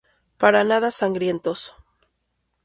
[0.41, 1.75] Para nada sangrientos.